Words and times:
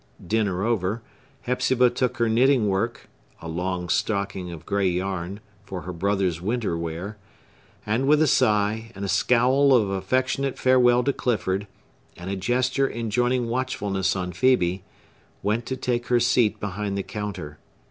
Dinner 0.25 0.63
over, 0.63 1.03
Hepzibah 1.41 1.91
took 1.91 2.17
her 2.17 2.27
knitting 2.27 2.67
work,—a 2.67 3.47
long 3.47 3.87
stocking 3.87 4.51
of 4.51 4.65
gray 4.65 4.87
yarn, 4.89 5.41
for 5.63 5.81
her 5.81 5.93
brother's 5.93 6.41
winter 6.41 6.75
wear,—and 6.75 8.07
with 8.07 8.19
a 8.19 8.25
sigh, 8.25 8.91
and 8.95 9.05
a 9.05 9.07
scowl 9.07 9.75
of 9.75 9.91
affectionate 9.91 10.57
farewell 10.57 11.03
to 11.03 11.13
Clifford, 11.13 11.67
and 12.17 12.31
a 12.31 12.35
gesture 12.35 12.87
enjoining 12.89 13.47
watchfulness 13.47 14.15
on 14.15 14.33
Phœbe, 14.33 14.81
went 15.43 15.67
to 15.67 15.77
take 15.77 16.07
her 16.07 16.19
seat 16.19 16.59
behind 16.59 16.97
the 16.97 17.03
counter. 17.03 17.59